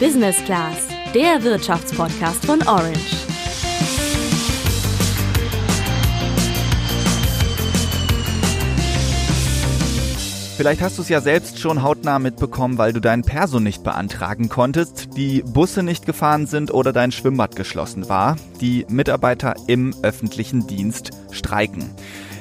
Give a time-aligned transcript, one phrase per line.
[0.00, 3.00] Business Class, der Wirtschaftspodcast von Orange.
[10.58, 14.50] Vielleicht hast du es ja selbst schon hautnah mitbekommen, weil du dein Perso nicht beantragen
[14.50, 18.36] konntest, die Busse nicht gefahren sind oder dein Schwimmbad geschlossen war.
[18.60, 21.94] Die Mitarbeiter im öffentlichen Dienst streiken.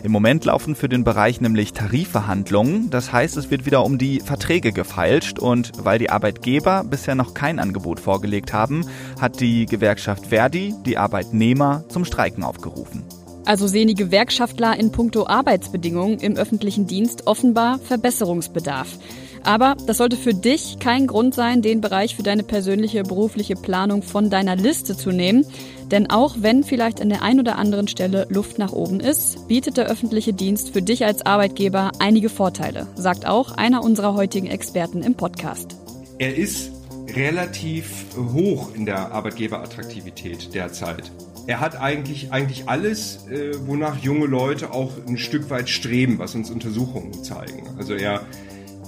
[0.06, 2.92] Im Moment laufen für den Bereich nämlich Tarifverhandlungen.
[2.92, 7.34] Das heißt, es wird wieder um die Verträge gefeilscht und weil die Arbeitgeber bisher noch
[7.34, 8.86] kein Angebot vorgelegt haben,
[9.20, 13.04] hat die Gewerkschaft Verdi die Arbeitnehmer zum Streiken aufgerufen.
[13.46, 19.00] Also sehen die Gewerkschaftler in puncto Arbeitsbedingungen im öffentlichen Dienst offenbar Verbesserungsbedarf.
[19.46, 24.02] Aber das sollte für dich kein Grund sein, den Bereich für deine persönliche berufliche Planung
[24.02, 25.46] von deiner Liste zu nehmen.
[25.92, 29.78] Denn auch wenn vielleicht an der einen oder anderen Stelle Luft nach oben ist, bietet
[29.78, 35.04] der öffentliche Dienst für dich als Arbeitgeber einige Vorteile, sagt auch einer unserer heutigen Experten
[35.04, 35.76] im Podcast.
[36.18, 36.72] Er ist
[37.14, 41.12] relativ hoch in der Arbeitgeberattraktivität derzeit.
[41.46, 46.34] Er hat eigentlich, eigentlich alles, äh, wonach junge Leute auch ein Stück weit streben, was
[46.34, 47.68] uns Untersuchungen zeigen.
[47.78, 48.22] Also er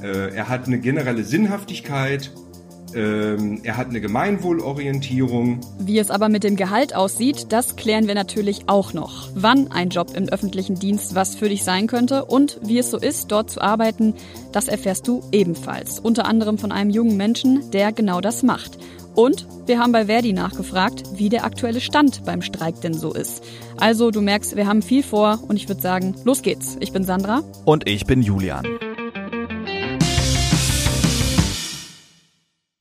[0.02, 2.32] äh, er hat eine generelle Sinnhaftigkeit,
[2.96, 5.62] ähm, er hat eine Gemeinwohlorientierung.
[5.80, 9.30] Wie es aber mit dem Gehalt aussieht, das klären wir natürlich auch noch.
[9.36, 12.98] Wann ein Job im öffentlichen Dienst was für dich sein könnte und wie es so
[12.98, 14.14] ist, dort zu arbeiten,
[14.52, 16.00] das erfährst du ebenfalls.
[16.00, 18.78] Unter anderem von einem jungen Menschen, der genau das macht.
[19.16, 23.44] Und wir haben bei Verdi nachgefragt, wie der aktuelle Stand beim Streik denn so ist.
[23.78, 26.78] Also du merkst, wir haben viel vor und ich würde sagen, los geht's.
[26.82, 27.42] Ich bin Sandra.
[27.66, 28.64] Und ich bin Julian.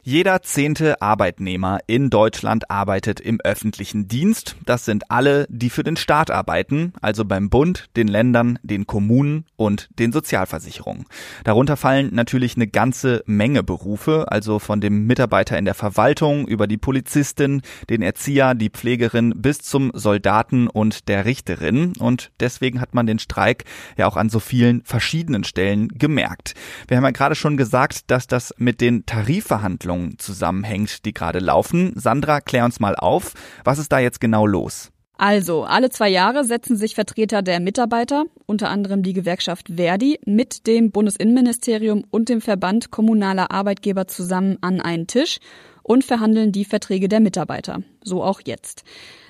[0.08, 4.54] Jeder zehnte Arbeitnehmer in Deutschland arbeitet im öffentlichen Dienst.
[4.64, 9.46] Das sind alle, die für den Staat arbeiten, also beim Bund, den Ländern, den Kommunen
[9.56, 11.06] und den Sozialversicherungen.
[11.42, 16.68] Darunter fallen natürlich eine ganze Menge Berufe, also von dem Mitarbeiter in der Verwaltung über
[16.68, 21.94] die Polizistin, den Erzieher, die Pflegerin bis zum Soldaten und der Richterin.
[21.98, 23.64] Und deswegen hat man den Streik
[23.96, 26.54] ja auch an so vielen verschiedenen Stellen gemerkt.
[26.86, 31.38] Wir haben ja gerade schon gesagt, dass das mit den Tarifverhandlungen Verhandlungen zusammenhängt, die gerade
[31.38, 31.92] laufen.
[31.96, 33.32] Sandra, klär uns mal auf.
[33.64, 34.90] Was ist da jetzt genau los?
[35.18, 40.66] Also, alle zwei Jahre setzen sich Vertreter der Mitarbeiter, unter anderem die Gewerkschaft Verdi, mit
[40.66, 45.38] dem Bundesinnenministerium und dem Verband kommunaler Arbeitgeber zusammen an einen Tisch
[45.86, 47.82] und verhandeln die Verträge der Mitarbeiter.
[48.02, 48.82] So auch jetzt.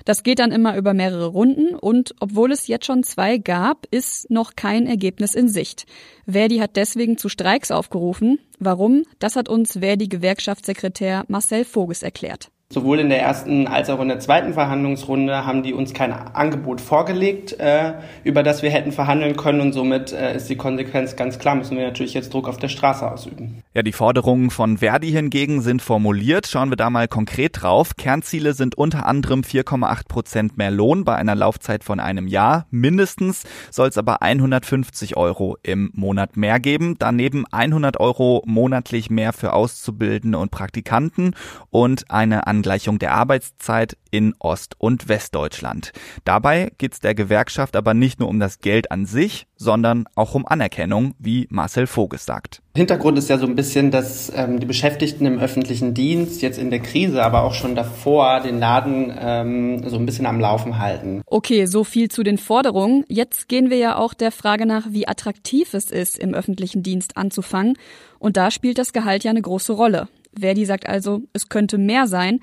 [0.05, 4.31] Das geht dann immer über mehrere Runden und obwohl es jetzt schon zwei gab, ist
[4.31, 5.85] noch kein Ergebnis in Sicht.
[6.25, 8.39] Verdi hat deswegen zu Streiks aufgerufen.
[8.57, 9.03] Warum?
[9.19, 12.49] Das hat uns Verdi-Gewerkschaftssekretär Marcel Voges erklärt.
[12.69, 16.81] Sowohl in der ersten als auch in der zweiten Verhandlungsrunde haben die uns kein Angebot
[16.81, 17.93] vorgelegt, äh,
[18.25, 21.77] über das wir hätten verhandeln können und somit äh, ist die Konsequenz ganz klar, müssen
[21.77, 23.63] wir natürlich jetzt Druck auf der Straße ausüben.
[23.73, 26.45] Ja, die Forderungen von Verdi hingegen sind formuliert.
[26.45, 27.95] Schauen wir da mal konkret drauf.
[27.95, 32.65] Kernziele sind unter anderem 4,8 Prozent mehr Lohn bei einer Laufzeit von einem Jahr.
[32.69, 36.95] Mindestens soll es aber 150 Euro im Monat mehr geben.
[36.99, 41.33] Daneben 100 Euro monatlich mehr für Auszubildende und Praktikanten
[41.69, 45.91] und eine Angleichung der Arbeitszeit in Ost- und Westdeutschland.
[46.23, 50.33] Dabei geht es der Gewerkschaft aber nicht nur um das Geld an sich, sondern auch
[50.33, 52.63] um Anerkennung, wie Marcel Voges sagt.
[52.75, 56.71] Hintergrund ist ja so ein bisschen, dass ähm, die Beschäftigten im öffentlichen Dienst jetzt in
[56.71, 61.21] der Krise, aber auch schon davor den Laden ähm, so ein bisschen am Laufen halten.
[61.27, 63.03] Okay, so viel zu den Forderungen.
[63.07, 67.17] Jetzt gehen wir ja auch der Frage nach, wie attraktiv es ist, im öffentlichen Dienst
[67.17, 67.77] anzufangen.
[68.19, 70.07] Und da spielt das Gehalt ja eine große Rolle.
[70.39, 72.39] Verdi sagt also, es könnte mehr sein.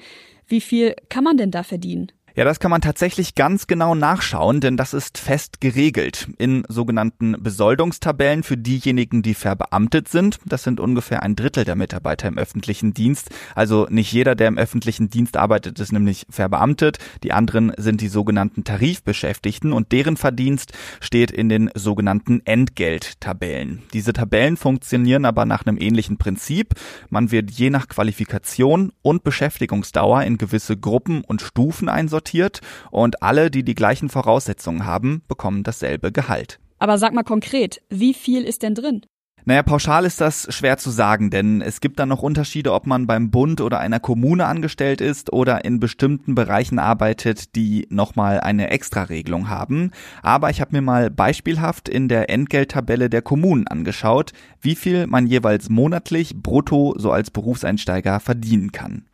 [0.46, 2.12] Wie viel kann man denn da verdienen?
[2.36, 7.36] Ja, das kann man tatsächlich ganz genau nachschauen, denn das ist fest geregelt in sogenannten
[7.40, 10.40] Besoldungstabellen für diejenigen, die verbeamtet sind.
[10.44, 13.30] Das sind ungefähr ein Drittel der Mitarbeiter im öffentlichen Dienst.
[13.54, 16.98] Also nicht jeder, der im öffentlichen Dienst arbeitet, ist nämlich verbeamtet.
[17.22, 23.84] Die anderen sind die sogenannten Tarifbeschäftigten und deren Verdienst steht in den sogenannten Entgelttabellen.
[23.92, 26.74] Diese Tabellen funktionieren aber nach einem ähnlichen Prinzip.
[27.10, 32.60] Man wird je nach Qualifikation und Beschäftigungsdauer in gewisse Gruppen und Stufen einsortiert sortiert
[32.90, 36.58] und alle, die die gleichen Voraussetzungen haben, bekommen dasselbe Gehalt.
[36.78, 39.02] Aber sag mal konkret, wie viel ist denn drin?
[39.46, 43.06] Naja, pauschal ist das schwer zu sagen, denn es gibt dann noch Unterschiede, ob man
[43.06, 48.70] beim Bund oder einer Kommune angestellt ist oder in bestimmten Bereichen arbeitet, die nochmal eine
[48.70, 49.90] Extraregelung haben.
[50.22, 54.32] Aber ich habe mir mal beispielhaft in der Entgelttabelle der Kommunen angeschaut,
[54.62, 59.04] wie viel man jeweils monatlich brutto so als Berufseinsteiger verdienen kann.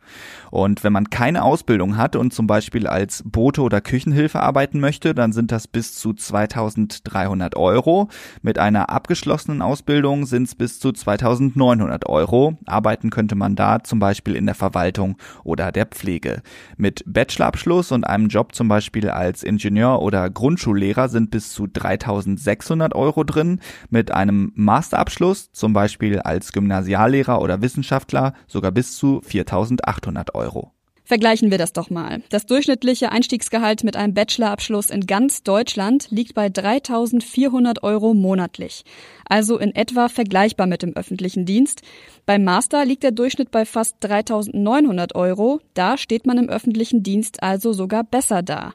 [0.51, 5.15] Und wenn man keine Ausbildung hat und zum Beispiel als Bote oder Küchenhilfe arbeiten möchte,
[5.15, 8.09] dann sind das bis zu 2300 Euro.
[8.41, 12.57] Mit einer abgeschlossenen Ausbildung sind es bis zu 2900 Euro.
[12.65, 16.41] Arbeiten könnte man da zum Beispiel in der Verwaltung oder der Pflege.
[16.77, 22.93] Mit Bachelorabschluss und einem Job zum Beispiel als Ingenieur oder Grundschullehrer sind bis zu 3600
[22.95, 23.59] Euro drin.
[23.89, 30.41] Mit einem Masterabschluss, zum Beispiel als Gymnasiallehrer oder Wissenschaftler, sogar bis zu 4800 Euro.
[30.41, 30.71] Euro.
[31.03, 32.21] Vergleichen wir das doch mal.
[32.29, 38.83] Das durchschnittliche Einstiegsgehalt mit einem Bachelorabschluss in ganz Deutschland liegt bei 3400 Euro monatlich.
[39.25, 41.81] Also in etwa vergleichbar mit dem öffentlichen Dienst.
[42.25, 45.59] Beim Master liegt der Durchschnitt bei fast 3900 Euro.
[45.73, 48.73] Da steht man im öffentlichen Dienst also sogar besser da.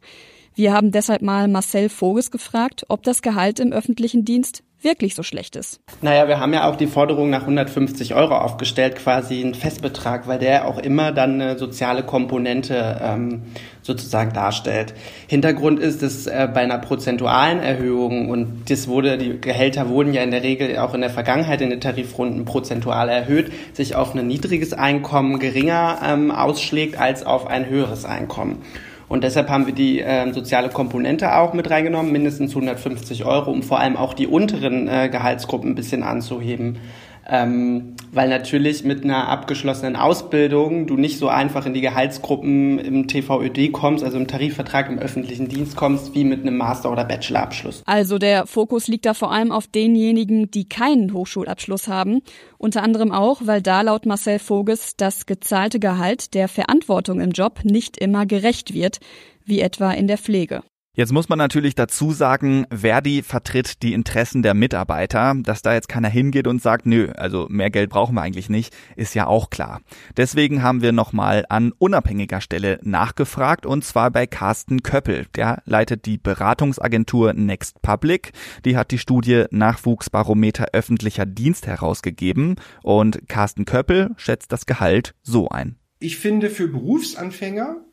[0.55, 5.23] Wir haben deshalb mal Marcel Voges gefragt, ob das Gehalt im öffentlichen Dienst wirklich so
[5.23, 5.81] schlecht ist.
[6.01, 10.39] Naja, wir haben ja auch die Forderung nach 150 Euro aufgestellt, quasi ein Festbetrag, weil
[10.39, 13.43] der auch immer dann eine soziale Komponente ähm,
[13.83, 14.95] sozusagen darstellt.
[15.27, 20.23] Hintergrund ist, dass äh, bei einer prozentualen Erhöhung und das wurde, die Gehälter wurden ja
[20.23, 24.27] in der Regel auch in der Vergangenheit in den Tarifrunden prozentual erhöht, sich auf ein
[24.27, 28.63] niedriges Einkommen geringer ähm, ausschlägt als auf ein höheres Einkommen.
[29.09, 33.63] Und deshalb haben wir die äh, soziale Komponente auch mit reingenommen, mindestens 150 Euro, um
[33.63, 36.79] vor allem auch die unteren äh, Gehaltsgruppen ein bisschen anzuheben.
[37.29, 43.09] Ähm, weil natürlich mit einer abgeschlossenen Ausbildung du nicht so einfach in die Gehaltsgruppen im
[43.09, 47.83] TVÖD kommst, also im Tarifvertrag im öffentlichen Dienst kommst, wie mit einem Master- oder Bachelorabschluss.
[47.85, 52.21] Also der Fokus liegt da vor allem auf denjenigen, die keinen Hochschulabschluss haben.
[52.59, 57.61] Unter anderem auch, weil da laut Marcel Voges das gezahlte Gehalt der Verantwortung im Job
[57.65, 59.01] nicht immer gerecht wird,
[59.45, 60.63] wie etwa in der Pflege.
[60.97, 65.35] Jetzt muss man natürlich dazu sagen, Verdi vertritt die Interessen der Mitarbeiter.
[65.43, 68.75] Dass da jetzt keiner hingeht und sagt, nö, also mehr Geld brauchen wir eigentlich nicht,
[68.97, 69.83] ist ja auch klar.
[70.17, 75.27] Deswegen haben wir nochmal an unabhängiger Stelle nachgefragt und zwar bei Carsten Köppel.
[75.37, 78.33] Der leitet die Beratungsagentur Next Public.
[78.65, 85.51] Die hat die Studie Nachwuchsbarometer öffentlicher Dienst herausgegeben und Carsten Köppel schätzt das Gehalt so
[85.51, 85.77] ein.
[85.99, 87.86] Ich finde für Berufsanfänger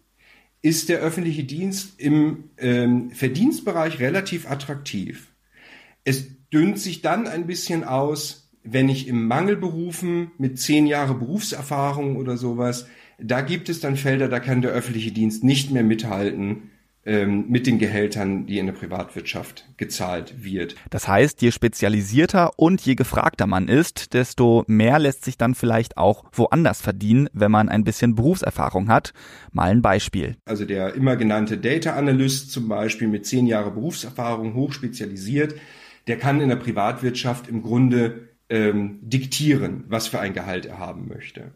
[0.64, 5.28] ist der öffentliche Dienst im ähm, Verdienstbereich relativ attraktiv.
[6.06, 12.16] Es dünnt sich dann ein bisschen aus, wenn ich im Mangelberufen mit zehn Jahre Berufserfahrung
[12.16, 12.88] oder sowas,
[13.20, 16.72] da gibt es dann Felder, da kann der öffentliche Dienst nicht mehr mithalten
[17.06, 20.76] mit den Gehältern, die in der Privatwirtschaft gezahlt wird.
[20.90, 25.98] Das heißt, je spezialisierter und je gefragter man ist, desto mehr lässt sich dann vielleicht
[25.98, 29.14] auch woanders verdienen, wenn man ein bisschen Berufserfahrung hat.
[29.52, 30.38] Mal ein Beispiel.
[30.46, 35.56] Also der immer genannte Data Analyst zum Beispiel mit zehn Jahre Berufserfahrung, hochspezialisiert,
[36.08, 41.08] der kann in der Privatwirtschaft im Grunde ähm, diktieren, was für ein Gehalt er haben
[41.08, 41.52] möchte.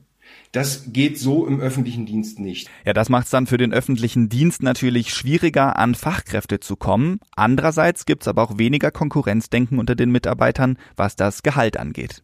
[0.51, 2.69] Das geht so im öffentlichen Dienst nicht.
[2.85, 7.19] Ja, das macht es dann für den öffentlichen Dienst natürlich schwieriger, an Fachkräfte zu kommen.
[7.35, 12.23] Andererseits gibt es aber auch weniger Konkurrenzdenken unter den Mitarbeitern, was das Gehalt angeht.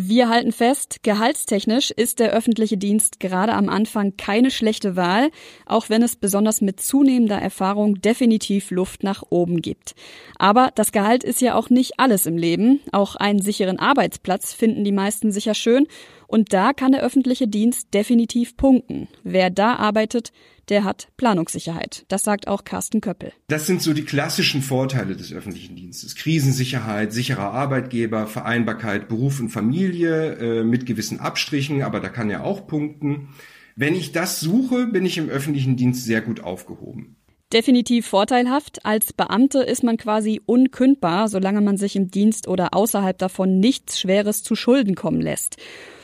[0.00, 5.30] Wir halten fest, gehaltstechnisch ist der öffentliche Dienst gerade am Anfang keine schlechte Wahl,
[5.66, 9.96] auch wenn es besonders mit zunehmender Erfahrung definitiv Luft nach oben gibt.
[10.38, 12.78] Aber das Gehalt ist ja auch nicht alles im Leben.
[12.92, 15.88] Auch einen sicheren Arbeitsplatz finden die meisten sicher schön
[16.28, 19.08] und da kann der öffentliche Dienst definitiv punkten.
[19.24, 20.30] Wer da arbeitet,
[20.68, 22.04] der hat Planungssicherheit.
[22.08, 23.32] Das sagt auch Carsten Köppel.
[23.48, 26.14] Das sind so die klassischen Vorteile des öffentlichen Dienstes.
[26.14, 32.44] Krisensicherheit, sicherer Arbeitgeber, Vereinbarkeit, Beruf und Familie äh, mit gewissen Abstrichen, aber da kann er
[32.44, 33.28] auch punkten.
[33.76, 37.16] Wenn ich das suche, bin ich im öffentlichen Dienst sehr gut aufgehoben.
[37.52, 38.84] Definitiv vorteilhaft.
[38.84, 43.98] Als Beamte ist man quasi unkündbar, solange man sich im Dienst oder außerhalb davon nichts
[43.98, 45.56] Schweres zu Schulden kommen lässt.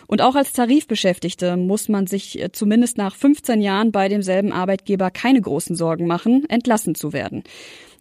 [0.06, 5.10] Und auch als Tarifbeschäftigte muss man sich äh, zumindest nach 15 Jahren bei demselben Arbeitgeber
[5.10, 7.44] keine großen Sorgen machen, entlassen zu werden.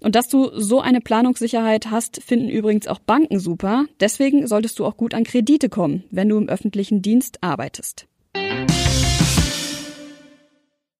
[0.01, 3.85] Und dass du so eine Planungssicherheit hast, finden übrigens auch Banken super.
[4.01, 8.07] Deswegen solltest du auch gut an Kredite kommen, wenn du im öffentlichen Dienst arbeitest.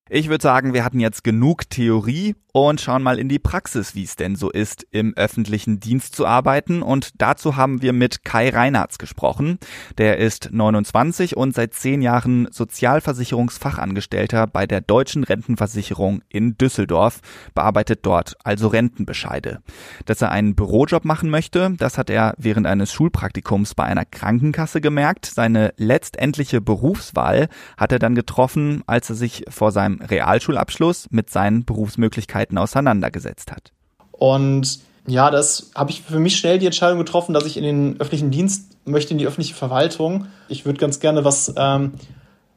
[0.10, 4.03] Ich würde sagen, wir hatten jetzt genug Theorie und schauen mal in die Praxis, wie
[4.03, 6.83] es denn so ist, im öffentlichen Dienst zu arbeiten.
[6.83, 9.57] Und dazu haben wir mit Kai Reinhardt gesprochen.
[9.98, 17.22] Der ist 29 und seit zehn Jahren Sozialversicherungsfachangestellter bei der Deutschen Rentenversicherung in Düsseldorf,
[17.55, 19.63] bearbeitet dort also Rentenbescheide.
[20.05, 24.79] Dass er einen Bürojob machen möchte, das hat er während eines Schulpraktikums bei einer Krankenkasse
[24.79, 25.25] gemerkt.
[25.25, 31.65] Seine letztendliche Berufswahl hat er dann getroffen, als er sich vor seinem Realschulabschluss mit seinen
[31.65, 33.71] Berufsmöglichkeiten auseinandergesetzt hat.
[34.12, 38.00] Und Ja, das habe ich für mich schnell die Entscheidung getroffen, dass ich in den
[38.00, 40.27] öffentlichen Dienst möchte, in die öffentliche Verwaltung.
[40.47, 41.93] Ich würde ganz gerne was ähm,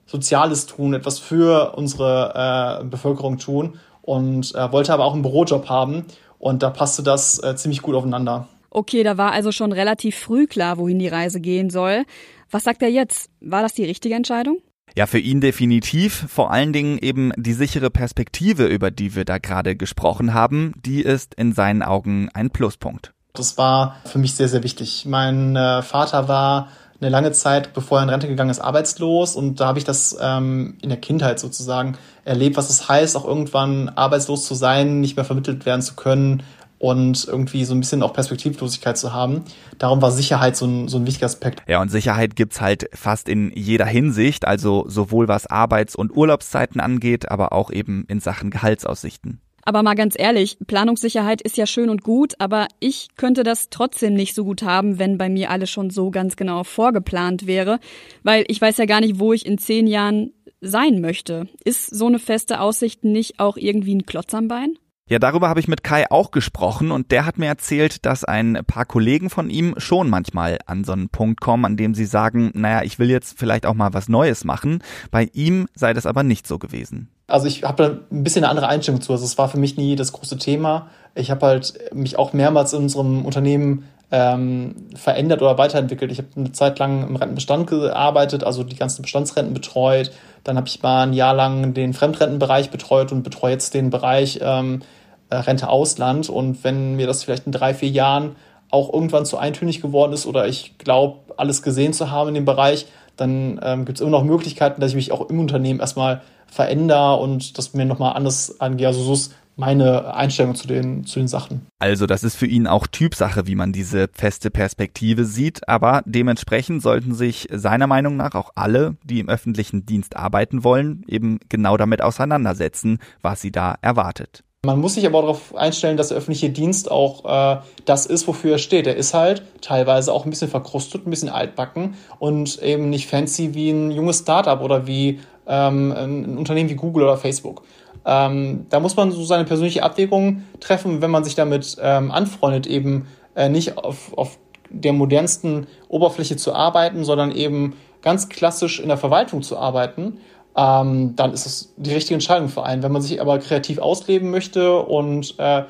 [0.07, 5.69] Soziales tun, etwas für unsere äh, Bevölkerung tun und äh, wollte aber auch einen Bürojob
[5.69, 6.05] haben
[6.39, 8.47] und da passte das äh, ziemlich gut aufeinander.
[8.71, 12.05] Okay, da war also schon relativ früh klar, wohin die Reise gehen soll.
[12.51, 13.31] Was sagt er jetzt?
[13.41, 14.59] War das die richtige Entscheidung?
[14.97, 16.25] Ja, für ihn definitiv.
[16.29, 21.03] Vor allen Dingen eben die sichere Perspektive, über die wir da gerade gesprochen haben, die
[21.03, 23.13] ist in seinen Augen ein Pluspunkt.
[23.35, 25.05] Das war für mich sehr, sehr wichtig.
[25.07, 29.61] Mein äh, Vater war eine lange Zeit, bevor er in Rente gegangen ist, arbeitslos und
[29.61, 33.91] da habe ich das ähm, in der Kindheit sozusagen erlebt, was es heißt, auch irgendwann
[33.91, 36.43] arbeitslos zu sein, nicht mehr vermittelt werden zu können,
[36.79, 39.45] und irgendwie so ein bisschen auch Perspektivlosigkeit zu haben.
[39.79, 41.63] Darum war Sicherheit so ein, so ein wichtiger Aspekt.
[41.69, 46.81] Ja, und Sicherheit gibt's halt fast in jeder Hinsicht, also sowohl was Arbeits- und Urlaubszeiten
[46.81, 49.41] angeht, aber auch eben in Sachen Gehaltsaussichten.
[49.67, 54.15] Aber mal ganz ehrlich, Planungssicherheit ist ja schön und gut, aber ich könnte das trotzdem
[54.15, 57.81] nicht so gut haben, wenn bei mir alles schon so ganz genau vorgeplant wäre,
[58.23, 61.49] weil ich weiß ja gar nicht, wo ich in zehn Jahren sein möchte.
[61.65, 64.79] Ist so eine feste Aussicht nicht auch irgendwie ein Klotz am Bein?
[65.09, 68.59] Ja, darüber habe ich mit Kai auch gesprochen und der hat mir erzählt, dass ein
[68.67, 72.51] paar Kollegen von ihm schon manchmal an so einen Punkt kommen, an dem sie sagen,
[72.55, 74.83] naja, ich will jetzt vielleicht auch mal was Neues machen.
[75.13, 77.09] Bei ihm sei das aber nicht so gewesen.
[77.29, 79.13] Also ich habe da ein bisschen eine andere Einstellung zu.
[79.13, 80.89] Also es war für mich nie das große Thema.
[81.15, 86.11] Ich habe halt mich auch mehrmals in unserem Unternehmen ähm, verändert oder weiterentwickelt.
[86.11, 90.11] Ich habe eine Zeit lang im Rentenbestand gearbeitet, also die ganzen Bestandsrenten betreut.
[90.43, 94.41] Dann habe ich mal ein Jahr lang den Fremdrentenbereich betreut und betreue jetzt den Bereich
[94.43, 94.83] ähm,
[95.31, 96.29] äh, Rente Ausland.
[96.29, 98.37] Und wenn mir das vielleicht in drei, vier Jahren
[98.71, 102.45] auch irgendwann zu eintönig geworden ist oder ich glaube, alles gesehen zu haben in dem
[102.45, 106.23] Bereich, dann ähm, gibt es immer noch Möglichkeiten, dass ich mich auch im Unternehmen erstmal
[106.47, 108.87] verändere und das mir nochmal anders angehe.
[108.87, 111.67] Also so ist meine Einstellung zu den, zu den Sachen.
[111.79, 116.83] Also das ist für ihn auch Typsache, wie man diese feste Perspektive sieht, aber dementsprechend
[116.83, 121.79] sollten sich seiner Meinung nach auch alle, die im öffentlichen Dienst arbeiten wollen, eben genau
[121.79, 124.45] damit auseinandersetzen, was sie da erwartet.
[124.67, 128.53] Man muss sich aber darauf einstellen, dass der öffentliche Dienst auch äh, das ist, wofür
[128.53, 128.89] er steht.
[128.89, 133.55] Er ist halt teilweise auch ein bisschen verkrustet, ein bisschen altbacken und eben nicht fancy
[133.55, 137.63] wie ein junges Startup oder wie ähm, ein Unternehmen wie Google oder Facebook.
[138.05, 142.67] Ähm, da muss man so seine persönliche Abwägung treffen, wenn man sich damit ähm, anfreundet,
[142.67, 143.07] eben
[143.37, 144.37] äh, nicht auf, auf
[144.69, 150.19] der modernsten Oberfläche zu arbeiten, sondern eben ganz klassisch in der Verwaltung zu arbeiten
[150.57, 152.83] ähm, dann ist es die richtige Entscheidung für einen.
[152.83, 155.65] Wenn man sich aber kreativ ausleben möchte und äh,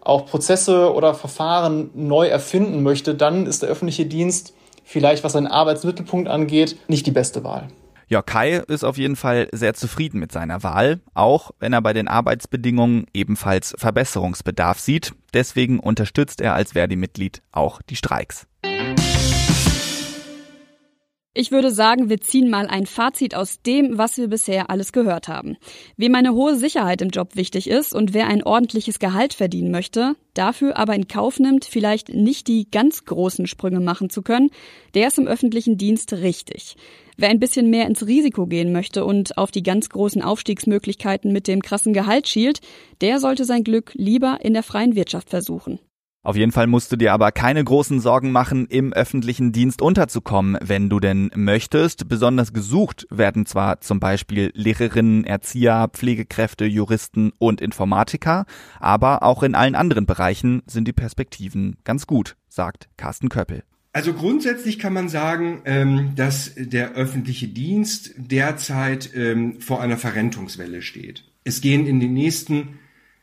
[0.00, 5.46] auch Prozesse oder Verfahren neu erfinden möchte, dann ist der öffentliche Dienst vielleicht, was seinen
[5.46, 7.68] Arbeitsmittelpunkt angeht, nicht die beste Wahl.
[8.08, 11.92] Ja, Kai ist auf jeden Fall sehr zufrieden mit seiner Wahl, auch wenn er bei
[11.92, 15.12] den Arbeitsbedingungen ebenfalls Verbesserungsbedarf sieht.
[15.32, 18.48] Deswegen unterstützt er als Verdi-Mitglied auch die Streiks.
[21.32, 25.28] Ich würde sagen, wir ziehen mal ein Fazit aus dem, was wir bisher alles gehört
[25.28, 25.56] haben.
[25.96, 30.16] Wem eine hohe Sicherheit im Job wichtig ist und wer ein ordentliches Gehalt verdienen möchte,
[30.34, 34.50] dafür aber in Kauf nimmt, vielleicht nicht die ganz großen Sprünge machen zu können,
[34.94, 36.74] der ist im öffentlichen Dienst richtig.
[37.16, 41.46] Wer ein bisschen mehr ins Risiko gehen möchte und auf die ganz großen Aufstiegsmöglichkeiten mit
[41.46, 42.58] dem krassen Gehalt schielt,
[43.02, 45.78] der sollte sein Glück lieber in der freien Wirtschaft versuchen.
[46.22, 50.58] Auf jeden Fall musst du dir aber keine großen Sorgen machen, im öffentlichen Dienst unterzukommen,
[50.60, 52.10] wenn du denn möchtest.
[52.10, 58.44] Besonders gesucht werden zwar zum Beispiel Lehrerinnen, Erzieher, Pflegekräfte, Juristen und Informatiker,
[58.80, 63.62] aber auch in allen anderen Bereichen sind die Perspektiven ganz gut, sagt Carsten Köppel.
[63.94, 70.82] Also grundsätzlich kann man sagen, ähm, dass der öffentliche Dienst derzeit ähm, vor einer Verrentungswelle
[70.82, 71.24] steht.
[71.44, 72.78] Es gehen in den nächsten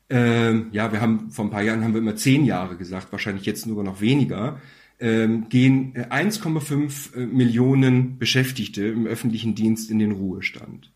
[0.10, 3.46] ähm, ja, wir haben vor ein paar Jahren haben wir immer zehn Jahre gesagt, wahrscheinlich
[3.46, 4.62] jetzt nur noch weniger,
[5.00, 10.92] ähm, gehen 1,5 äh, äh, Millionen Beschäftigte im öffentlichen Dienst in den Ruhestand.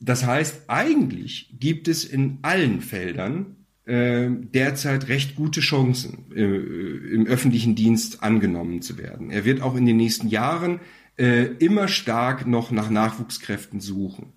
[0.00, 7.26] Das heißt, eigentlich gibt es in allen Feldern äh, derzeit recht gute Chancen, äh, im
[7.26, 9.30] öffentlichen Dienst angenommen zu werden.
[9.30, 10.80] Er wird auch in den nächsten Jahren
[11.16, 14.32] äh, immer stark noch nach Nachwuchskräften suchen.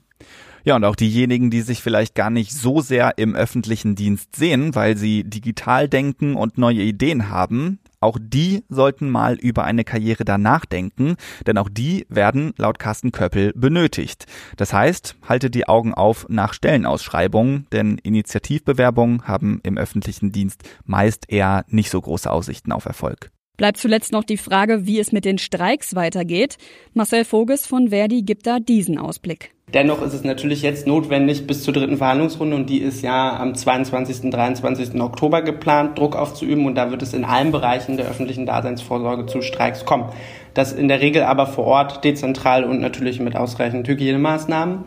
[0.67, 4.73] Ja, und auch diejenigen, die sich vielleicht gar nicht so sehr im öffentlichen Dienst sehen,
[4.73, 10.25] weil sie digital denken und neue Ideen haben, auch die sollten mal über eine Karriere
[10.25, 14.25] danach denken, denn auch die werden laut Carsten Köppel benötigt.
[14.57, 21.31] Das heißt, haltet die Augen auf nach Stellenausschreibungen, denn Initiativbewerbungen haben im öffentlichen Dienst meist
[21.31, 23.29] eher nicht so große Aussichten auf Erfolg.
[23.57, 26.57] Bleibt zuletzt noch die Frage, wie es mit den Streiks weitergeht.
[26.93, 29.51] Marcel Voges von Verdi gibt da diesen Ausblick.
[29.73, 33.55] Dennoch ist es natürlich jetzt notwendig, bis zur dritten Verhandlungsrunde, und die ist ja am
[33.55, 34.25] 22.
[34.25, 35.01] und 23.
[35.01, 36.65] Oktober geplant, Druck aufzuüben.
[36.65, 40.09] Und da wird es in allen Bereichen der öffentlichen Daseinsvorsorge zu Streiks kommen.
[40.53, 44.83] Das in der Regel aber vor Ort, dezentral und natürlich mit ausreichend Hygienemaßnahmen.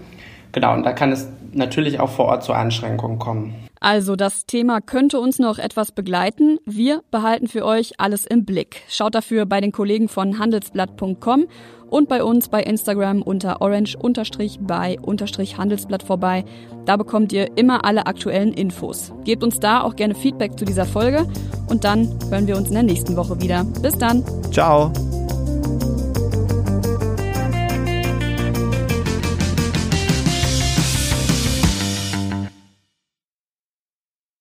[0.53, 3.55] Genau, und da kann es natürlich auch vor Ort zu Einschränkungen kommen.
[3.81, 6.59] Also das Thema könnte uns noch etwas begleiten.
[6.65, 8.83] Wir behalten für euch alles im Blick.
[8.89, 11.47] Schaut dafür bei den Kollegen von handelsblatt.com
[11.91, 16.45] und bei uns bei Instagram unter orange-by-handelsblatt vorbei.
[16.85, 19.13] Da bekommt ihr immer alle aktuellen Infos.
[19.25, 21.27] Gebt uns da auch gerne Feedback zu dieser Folge
[21.69, 23.65] und dann hören wir uns in der nächsten Woche wieder.
[23.83, 24.25] Bis dann.
[24.53, 24.93] Ciao.